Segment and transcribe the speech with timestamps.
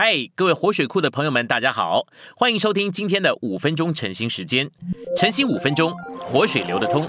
[0.00, 2.06] 嗨，各位活水库的朋友们，大家好，
[2.36, 4.70] 欢迎收听今天的五分钟晨兴时间。
[5.16, 7.04] 晨兴五分钟，活水流得通。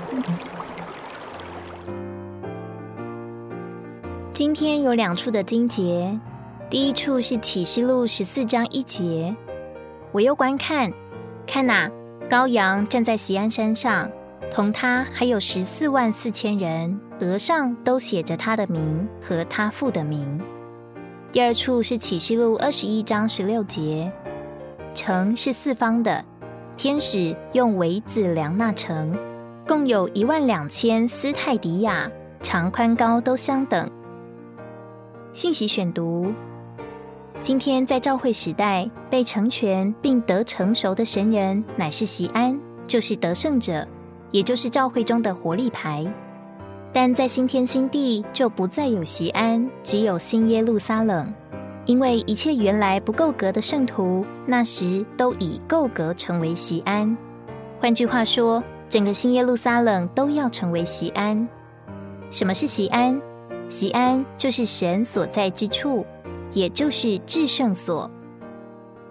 [4.33, 6.19] 今天有两处的经节，
[6.67, 9.35] 第一处是启示录十四章一节，
[10.11, 10.91] 我又观看，
[11.45, 11.87] 看哪，
[12.27, 14.09] 羔羊站在锡安山上，
[14.49, 20.41] 同他还有十四万四千人，额上都写着他的名和他父的名。
[21.31, 24.11] 第二处是启示录二十一章十六节，
[24.95, 26.25] 城是四方的，
[26.75, 29.15] 天使用围子量那城，
[29.67, 32.09] 共有一万两千斯泰迪亚，
[32.41, 33.87] 长宽高都相等。
[35.31, 36.33] 信息选读：
[37.39, 43.87] 今天在召会时代被成全并得成熟的神人，乃是席安，就是得胜者，
[44.31, 46.11] 也就是召会中的活力牌。
[46.91, 51.31] 但在新天新地就不再有西安，只有新耶路撒冷，
[51.85, 57.15] 因为一切原来不够格的圣徒，那时都已够格成为西安。
[57.79, 61.47] 换句话说，整个新耶路撒冷都要成为西安。
[62.31, 63.21] 什么是西安？
[63.69, 66.03] 西安就是神所在之处，
[66.53, 68.09] 也就是至圣所。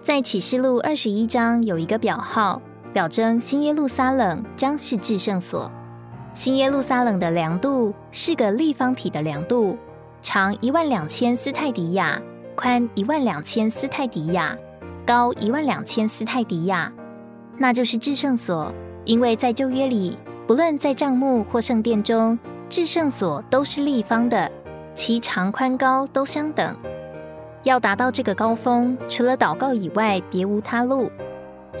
[0.01, 2.61] 在启示录二十一章有一个表号，
[2.91, 5.71] 表征新耶路撒冷将是至圣所。
[6.33, 9.77] 新耶路撒冷的量度是个立方体的量度，
[10.21, 12.21] 长一万两千斯泰迪亚，
[12.55, 14.57] 宽一万两千斯泰迪亚，
[15.05, 16.91] 高一万两千斯泰迪亚，
[17.57, 18.73] 那就是至圣所。
[19.05, 22.37] 因为在旧约里，不论在帐幕或圣殿中，
[22.69, 24.49] 至圣所都是立方的，
[24.93, 26.75] 其长宽高都相等。
[27.63, 31.11] 要达到这个高峰，除了祷告以外，别无他路。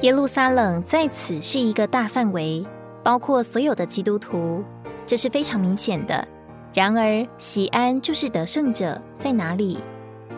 [0.01, 2.65] 耶路撒冷在此是一个大范围。
[3.09, 4.63] 包括所有的基督徒，
[5.03, 6.27] 这是非常明显的。
[6.75, 9.79] 然而，喜安就是得胜者在哪里？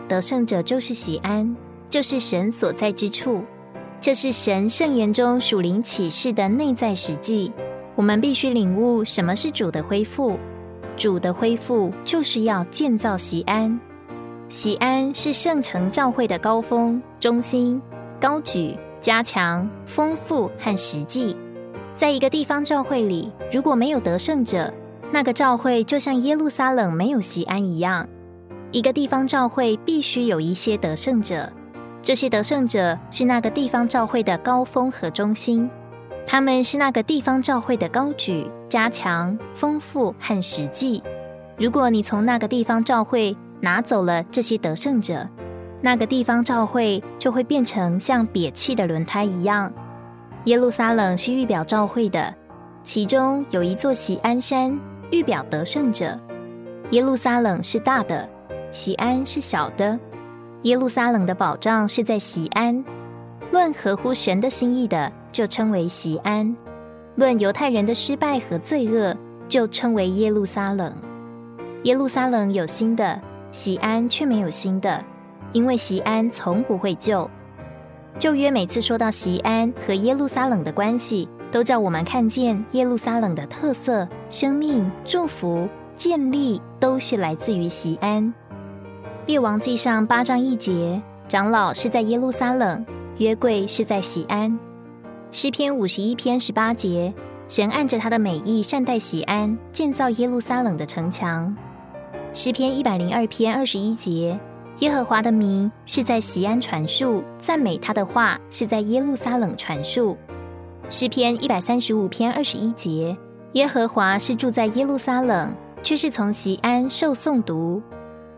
[0.08, 1.54] 得胜者就是喜安，
[1.90, 3.44] 就是神所在之处。
[4.00, 7.52] 这是神圣言中属灵启示的内在实际。
[7.94, 10.38] 我们必须领悟什么是主的恢复。
[10.96, 13.78] 主的恢复就是要建造喜安。
[14.48, 17.82] 喜安是圣城教会的高峰、中心、
[18.18, 21.36] 高举、加强、丰富和实际。
[21.94, 24.72] 在一个地方教会里，如果没有得胜者，
[25.12, 28.08] 那个教会就像耶路撒冷没有西安一样。
[28.70, 31.52] 一个地方教会必须有一些得胜者，
[32.02, 35.68] 这些得胜者是那个地方教会的高峰和中心，
[36.26, 41.02] 他们是那个地方教会的高举、加强、丰富和实际。
[41.58, 45.28] 如果你从那个地方教会拿走了这些得胜者，
[45.82, 49.70] 那个地方教会就会变成像瘪气的轮胎一样。
[50.46, 52.34] 耶路撒冷是预表召会的，
[52.82, 54.76] 其中有一座喜安山，
[55.12, 56.18] 预表得胜者。
[56.90, 58.28] 耶路撒冷是大的，
[58.72, 59.98] 喜安是小的。
[60.62, 62.84] 耶路撒冷的保障是在喜安，
[63.52, 66.52] 论合乎神的心意的，就称为喜安；
[67.14, 69.16] 论犹太人的失败和罪恶，
[69.46, 70.92] 就称为耶路撒冷。
[71.84, 73.20] 耶路撒冷有新的，
[73.52, 75.04] 喜安却没有新的，
[75.52, 77.30] 因为喜安从不会旧。
[78.18, 88.32] 旧约每次说到西安和耶路撒冷的关系，都叫我们看见耶路撒冷的特色、生命、祝福、建立，都是来自于西安。
[89.26, 92.84] 列王记上八章一节，长老是在耶路撒冷，
[93.18, 94.56] 约柜是在西安。
[95.30, 97.12] 诗篇五十一篇十八节，
[97.48, 101.56] 神按着他的美意善待西安，建造耶路撒冷的城墙。
[102.32, 104.38] 诗篇一百零二篇二十一节。
[104.82, 110.18] 耶和华的名是在西安传述，赞美他的话是在耶路撒冷传述。
[110.88, 113.16] 诗篇一百三十五篇二十一节，
[113.52, 115.54] 耶和华是住在耶路撒冷，
[115.84, 117.80] 却是从西安受诵读。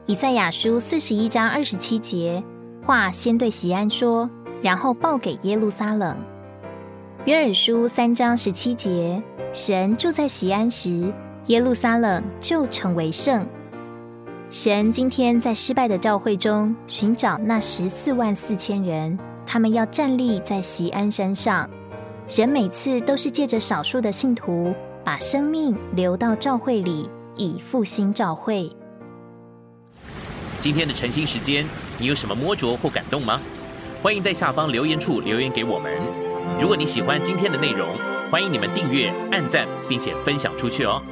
[0.05, 2.45] 以赛亚书四十一章二十七节，
[2.83, 4.29] 话先对西安说，
[4.61, 6.15] 然后报给耶路撒冷。
[7.25, 11.11] 约珥书三章十七节，神住在西安时，
[11.47, 13.47] 耶路撒冷就成为圣。
[14.57, 21.69] 神今天在失败的教会中寻找那十四万四千人，他们要站立在锡安山上。
[22.29, 24.73] 神每次都是借着少数的信徒，
[25.03, 28.71] 把生命留到教会里，以复兴教会。
[30.61, 31.67] 今天的晨兴时间，
[31.99, 33.41] 你有什么摸着或感动吗？
[34.05, 35.93] 欢迎在下方留言处留言给我们。
[36.61, 37.89] 如果你喜欢今天的内容，
[38.31, 41.03] 欢迎你们订阅、按赞，并且分享出去哦。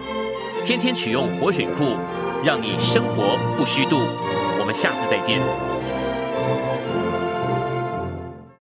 [0.64, 1.96] 天天取用活水库。
[2.44, 4.00] 让你生活不虚度，
[4.58, 5.71] 我们下次再见。